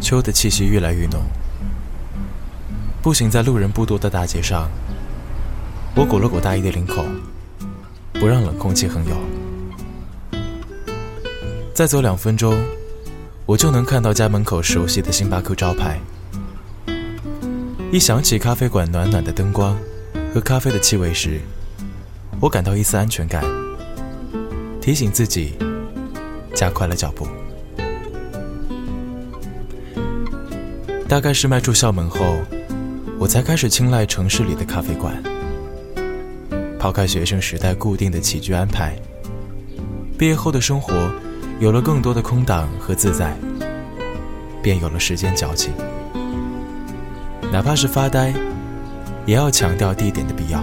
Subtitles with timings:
[0.00, 1.20] 秋的气息越来越浓。
[3.02, 4.68] 步行在路人不多的大街上，
[5.94, 7.04] 我裹了裹大衣的领口，
[8.14, 9.16] 不让冷空气横游。
[11.72, 12.60] 再走两分钟，
[13.46, 16.00] 我就能看到家门口熟悉的星巴克招牌。
[17.92, 19.78] 一想起咖啡馆暖暖的灯光
[20.34, 21.40] 和咖啡的气味时，
[22.40, 23.44] 我感到一丝安全感，
[24.80, 25.54] 提醒自己
[26.52, 27.26] 加快了脚步。
[31.08, 32.36] 大概是迈出校门后，
[33.18, 35.16] 我才开始青睐城市里的咖啡馆。
[36.78, 38.94] 抛开学生时代固定的起居安排，
[40.18, 41.10] 毕业后的生活
[41.60, 43.34] 有了更多的空档和自在，
[44.62, 45.72] 便有了时间矫情。
[47.50, 48.34] 哪怕是发呆，
[49.24, 50.62] 也要强调地点的必要。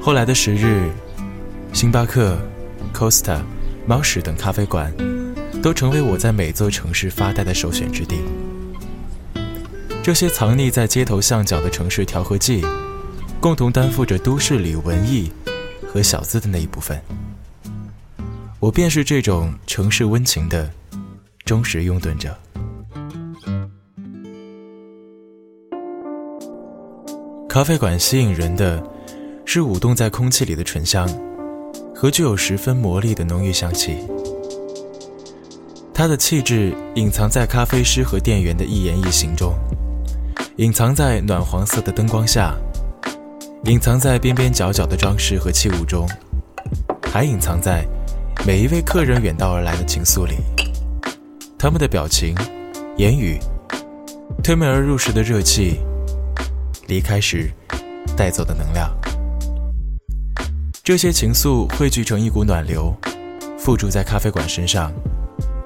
[0.00, 0.88] 后来的十日，
[1.72, 2.38] 星巴克、
[2.94, 3.40] Costa、
[3.84, 4.94] 猫屎等咖啡馆，
[5.64, 8.18] 都成为我在每座城市发呆的首选之地。
[10.02, 12.62] 这些藏匿在街头巷角的城市调和剂，
[13.40, 15.32] 共同担负着都市里文艺
[15.88, 17.00] 和小资的那一部分。
[18.60, 20.70] 我便是这种城市温情的
[21.46, 22.36] 忠实拥趸者。
[27.48, 28.86] 咖啡馆吸引人的。
[29.46, 31.06] 是舞动在空气里的醇香，
[31.94, 33.98] 和具有十分魔力的浓郁香气。
[35.96, 39.54] 它的气质隐藏在咖啡师和店员的一言一行中，
[40.56, 42.52] 隐藏在暖黄色的灯光下，
[43.66, 46.04] 隐藏在边边角角的装饰和器物中，
[47.12, 47.86] 还隐藏在
[48.44, 50.34] 每一位客人远道而来的情愫里。
[51.56, 52.34] 他们的表情、
[52.96, 53.38] 言语、
[54.42, 55.78] 推门而入时的热气、
[56.88, 57.48] 离开时
[58.16, 58.92] 带走的能量。
[60.82, 62.92] 这些情愫汇聚成一股暖流，
[63.56, 64.92] 附着在咖啡馆身上，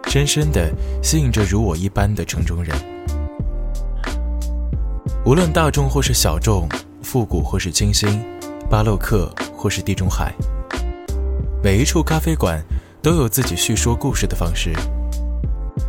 [0.09, 2.75] 深深地吸引着如我一般的城中人。
[5.27, 6.67] 无论大众或是小众，
[7.03, 8.25] 复古或是清新，
[8.71, 10.33] 巴洛克或是地中海，
[11.63, 12.65] 每一处咖啡馆
[13.03, 14.73] 都有自己叙说故事的方式。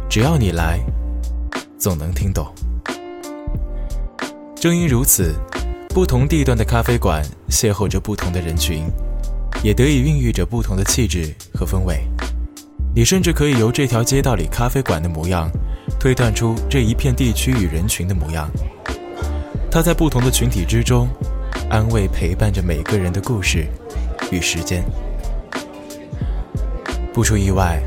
[0.09, 0.79] 只要你来，
[1.77, 2.45] 总能听懂。
[4.53, 5.33] 正因如此，
[5.89, 8.83] 不同地段的咖啡馆邂逅着不同的人群。
[9.61, 12.01] 也得以孕育着不同的气质和风味。
[12.95, 15.49] 你甚至可以由这条街道里咖啡馆的模样，
[15.99, 18.49] 推断出这一片地区与人群的模样。
[19.71, 21.07] 它在不同的群体之中，
[21.69, 23.67] 安慰陪伴着每个人的故事
[24.31, 24.83] 与时间。
[27.13, 27.79] 不出意外，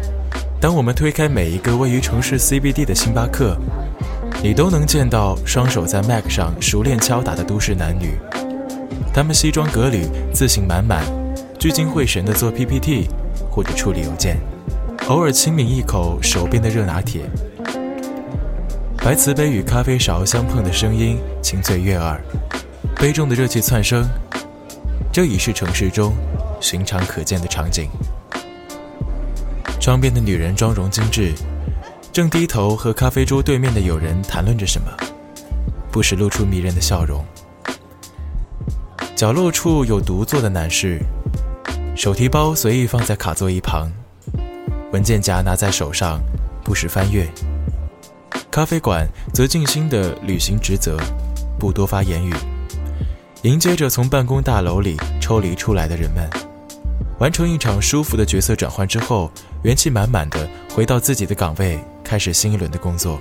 [0.61, 3.57] 当我们推开每一个位于城市 CBD 的星巴克，
[4.43, 8.15] 你都能见到双手在 Mac 上熟练敲打的都市男女。
[9.13, 11.05] 他们西装革履，自信满满。
[11.59, 13.09] 聚精会神地做 PPT
[13.51, 14.37] 或者处理邮件，
[15.09, 17.23] 偶尔轻抿一口手边的热拿铁，
[18.99, 22.23] 白瓷杯与咖啡勺相碰的声音清脆悦耳，
[22.97, 24.09] 杯中的热气窜升，
[25.13, 26.15] 这已是城市中
[26.61, 27.91] 寻常可见的场景。
[29.81, 31.33] 窗边的女人妆容精致，
[32.13, 34.87] 正低头和咖啡桌对面的友人谈论着什么，
[35.91, 37.25] 不时露出迷人的笑容。
[39.17, 41.01] 角落处有独坐的男士。
[41.95, 43.93] 手提包随意放在卡座一旁，
[44.93, 46.21] 文件夹拿在手上，
[46.63, 47.27] 不时翻阅。
[48.51, 50.99] 咖啡馆则尽心地履行职责，
[51.59, 52.35] 不多发言语，
[53.43, 56.29] 迎接着从办公大楼里抽离出来的人们，
[57.19, 59.31] 完成一场舒服的角色转换之后，
[59.63, 63.19] 元气满满的回到自己的岗位，开始新一轮的工作。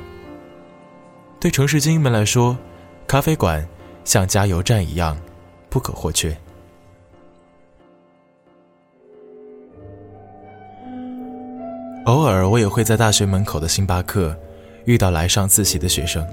[1.40, 2.58] 对城市精英们来说，
[3.08, 3.66] 咖啡馆
[4.04, 5.18] 像加油站一样，
[5.70, 6.38] 不可或缺。
[12.06, 14.36] 偶尔，我也会在大学门口的星巴克
[14.86, 16.26] 遇到来上自习的学生。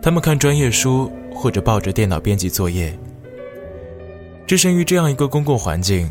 [0.00, 2.96] 他们看专业书，或者抱着电脑编辑作业。
[4.46, 6.10] 置身于这样一个公共环境，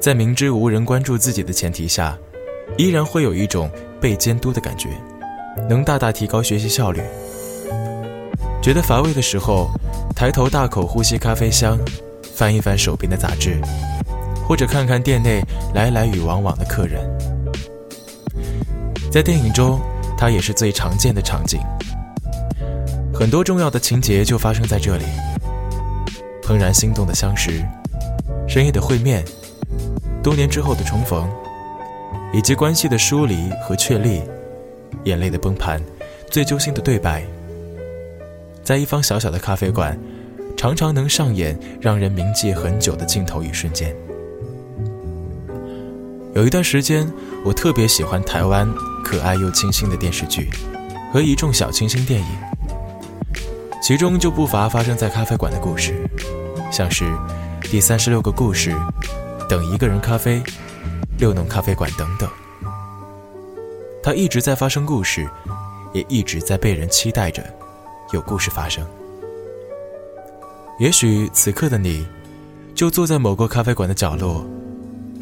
[0.00, 2.16] 在明知无人关注自己的前提下，
[2.76, 3.68] 依然会有一种
[4.00, 4.88] 被监督的感觉，
[5.68, 7.02] 能大大提高学习效率。
[8.62, 9.68] 觉得乏味的时候，
[10.14, 11.76] 抬头大口呼吸咖啡香，
[12.32, 13.60] 翻一翻手边的杂志，
[14.46, 15.42] 或者看看店内
[15.74, 17.00] 来来与往往的客人。
[19.10, 19.80] 在电影中，
[20.16, 21.60] 它也是最常见的场景。
[23.12, 25.04] 很多重要的情节就发生在这里：
[26.40, 27.60] 怦然心动的相识，
[28.46, 29.24] 深夜的会面，
[30.22, 31.28] 多年之后的重逢，
[32.32, 34.22] 以及关系的疏离和确立，
[35.04, 35.82] 眼泪的崩盘，
[36.30, 37.24] 最揪心的对白。
[38.62, 39.98] 在一方小小的咖啡馆，
[40.56, 43.92] 常常能上演让人铭记很久的镜头与瞬间。
[46.32, 47.12] 有一段时间，
[47.44, 48.68] 我特别喜欢台湾
[49.04, 50.48] 可爱又清新的电视剧
[51.12, 52.26] 和一众小清新电影，
[53.82, 56.08] 其中就不乏发生在咖啡馆的故事，
[56.70, 57.04] 像是
[57.62, 58.70] 《第三十六个故事》、
[59.48, 60.36] 《等一个人咖啡》、
[61.18, 62.30] 《六弄咖啡馆》等等。
[64.00, 65.28] 它一直在发生故事，
[65.92, 67.44] 也一直在被人期待着
[68.12, 68.86] 有故事发生。
[70.78, 72.06] 也许此刻的你，
[72.72, 74.46] 就坐在某个咖啡馆的角落，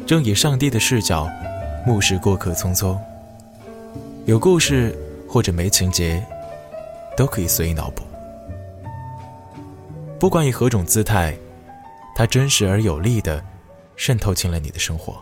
[0.09, 1.29] 正以上帝的视角
[1.85, 2.97] 目视过客匆匆。
[4.25, 4.97] 有故事
[5.27, 6.25] 或者没情节，
[7.15, 8.01] 都可以随意脑补。
[10.19, 11.37] 不管以何种姿态，
[12.15, 13.39] 它真实而有力的
[13.95, 15.15] 渗透进了你的生活。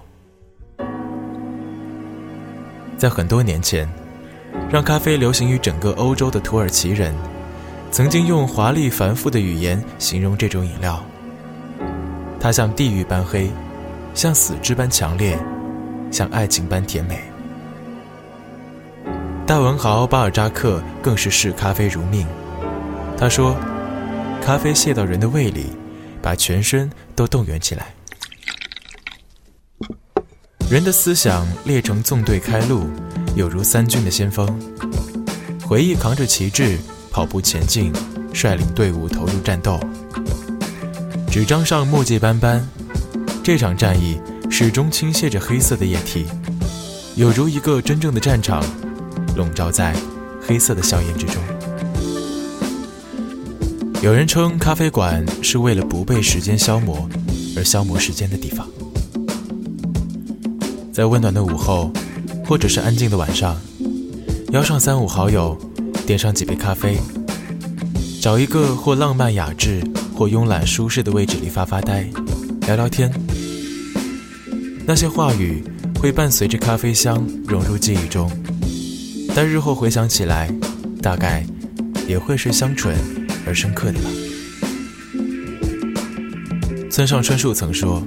[2.97, 3.85] 在很多年前，
[4.71, 7.13] 让咖啡流行于整个欧洲的土耳其人，
[7.91, 11.03] 曾经用华丽繁复的语言形容这种饮料。
[12.39, 13.51] 它像地狱般黑，
[14.17, 15.37] 像死之般强烈，
[16.11, 17.19] 像爱情般甜美。
[19.45, 22.25] 大文豪巴尔扎克更是视咖啡如命。
[23.15, 23.55] 他说
[24.43, 25.67] ：“咖啡泻到人的胃里，
[26.19, 27.93] 把全身都动员起来。”
[30.67, 32.89] 人的思想列成纵队开路，
[33.35, 34.47] 有如三军的先锋。
[35.63, 36.79] 回忆扛着旗帜
[37.11, 37.93] 跑步前进，
[38.33, 39.79] 率领队伍投入战斗。
[41.29, 42.67] 纸张上墨迹斑斑，
[43.47, 46.25] 这场战役始终倾泻着黑色的液体，
[47.15, 48.61] 有如一个真正的战场，
[49.37, 49.95] 笼罩在
[50.45, 51.41] 黑色的硝烟之中。
[54.01, 57.07] 有人称咖啡馆是为了不被时间消磨
[57.55, 58.67] 而消磨时间的地方。
[60.91, 61.89] 在温暖的午后，
[62.45, 63.55] 或者是安静的晚上，
[64.51, 65.57] 邀上三五好友，
[66.05, 66.97] 点上几杯咖啡，
[68.21, 69.81] 找一个或浪漫雅致
[70.13, 72.05] 或慵懒舒适的位置里发发呆，
[72.65, 73.09] 聊聊天。
[74.87, 75.61] 那些话语
[75.99, 78.31] 会伴随着咖啡香融入记忆中，
[79.35, 80.49] 但日后回想起来，
[81.01, 81.45] 大概
[82.07, 82.95] 也会是香醇
[83.45, 84.09] 而深刻的吧。
[86.89, 88.01] 村上春树曾说。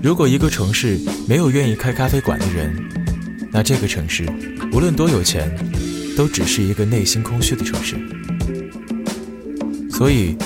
[0.00, 0.96] 如果一个城市
[1.28, 2.72] 没有愿意开咖啡馆的人，
[3.50, 4.24] 那这个城市
[4.72, 5.52] 无论多有钱，
[6.16, 7.96] 都只是一个内心空虚的城市。
[9.90, 10.36] 所以，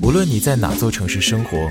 [0.00, 1.68] 无论你在哪座城市生活，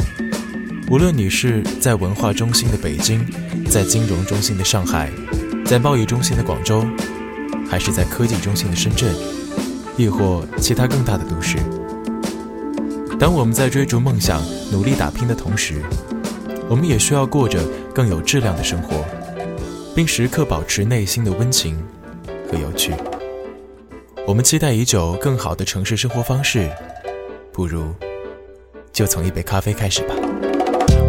[0.94, 3.26] 无论你是在文化中心的北京，
[3.68, 5.10] 在金融中心的上海，
[5.66, 6.86] 在贸易中心的广州，
[7.68, 9.12] 还是在科技中心的深圳，
[9.98, 11.58] 亦或其他更大的都市，
[13.20, 14.40] 当我们在追逐梦想、
[14.72, 15.82] 努力打拼的同时，
[16.70, 17.60] 我们也需要过着
[17.92, 19.04] 更有质量的生活，
[19.96, 21.76] 并时刻保持内心的温情
[22.48, 22.94] 和有趣。
[24.28, 26.70] 我们期待已久更好的城市生活方式，
[27.52, 27.84] 不如
[28.92, 30.14] 就从一杯咖啡开始吧。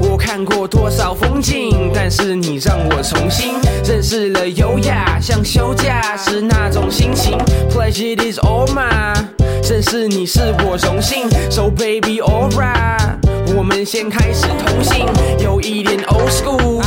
[0.02, 3.54] 我看过多少风景，但是你让我重新
[3.84, 7.38] 认识了优雅，像休假时那种心情。
[7.70, 9.26] Pleasure is all mine，
[9.68, 11.28] 认识你是我荣幸。
[11.50, 13.18] So baby alright。
[13.56, 15.06] 我们先开始同行，
[15.38, 16.80] 有一点 old school，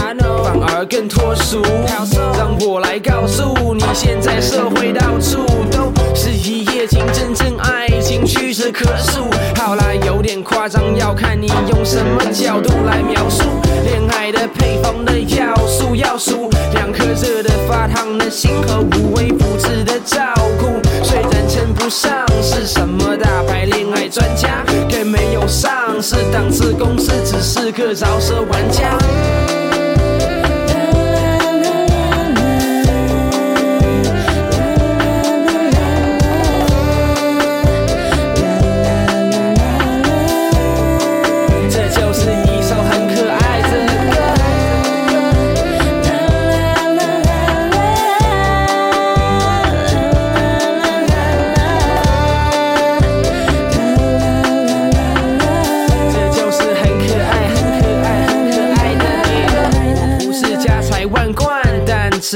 [0.43, 1.61] 反而更脱俗。
[2.37, 9.26] 让我来告诉你，现在社会到处都是一夜情，真正爱情屈指可数。
[11.67, 13.43] 用什么角度来描述。
[13.83, 20.19] 恋爱的配方的要素要素，两颗热的发烫的心和无微不至的照
[20.59, 20.81] 顾。
[21.03, 28.97] 虽然称不上是什么大牌恋爱专家，更没有上市档次公司，只是个饶舌玩家。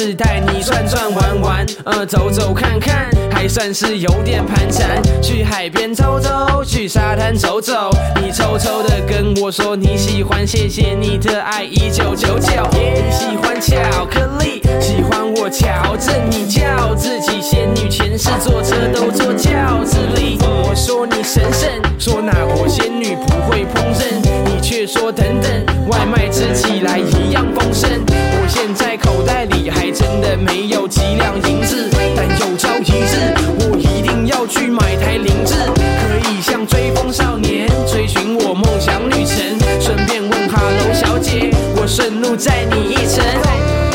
[0.01, 4.99] 是带你转转玩玩，呃，走走看看，还算是有点盘缠。
[5.21, 12.67] 去海边走走，去沙滩走走，你偷偷的跟我说你喜欢，谢谢你的爱，一九九九。
[12.71, 20.39] 你喜欢巧克力，喜欢我瞧着你叫自己仙女，前世坐车都坐轿子里。
[20.41, 24.15] 我说你神圣，说那国仙女不会烹饪，
[24.45, 27.87] 你却说等等，外卖吃起来一样丰盛。
[28.07, 29.91] 我现在口袋里还。
[29.91, 39.59] 真的没有几两银子，但有朝一日我一定要去买台凌志，可以像追风少年追寻我梦想旅程。
[39.81, 43.90] 顺便问哈喽小姐，我顺路载你一程。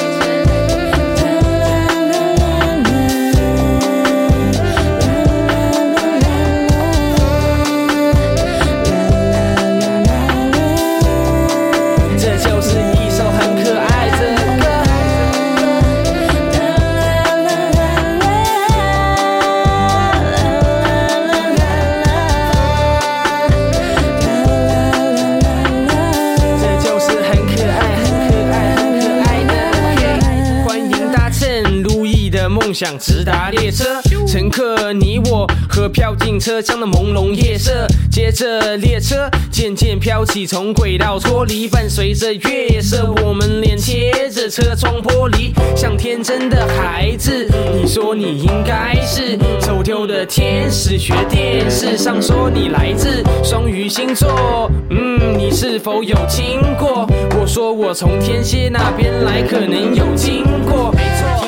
[32.77, 37.87] 想直达列车，乘客你我和飘进车厢的朦胧夜色。
[38.13, 47.49] 接着列车渐渐飘起，从轨道脱离，伴随着月色，我们脸贴着车窗玻璃，像天真的孩子。
[47.75, 54.71] 你说你应该是走丢的天使，学电视上说你来自双鱼星座。
[54.91, 57.09] 嗯，你是否有听过？
[57.41, 60.95] 我说我从天蝎那边来，可能有经过。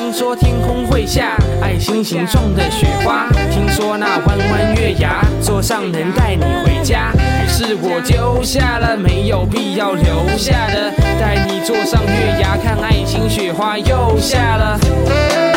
[0.09, 7.11] 听说天空会下爱心形状的雪花，听说那弯弯月牙坐上能带你回家。
[7.13, 15.48] 于是我丢下了没有必要留下的，带你坐上月牙看爱心雪花又下了。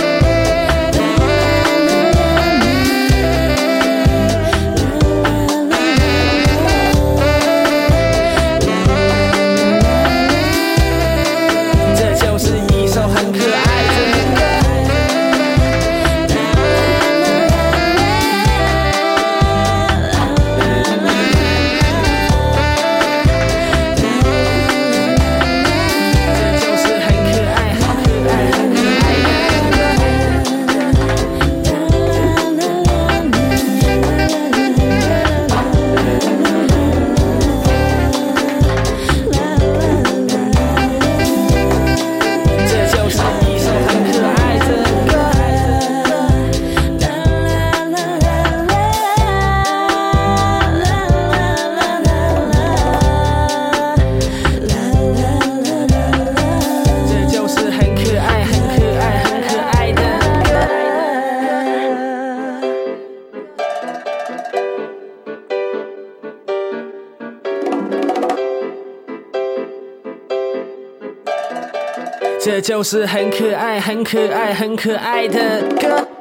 [72.62, 76.12] 就是很可爱、很可爱、很可爱的歌。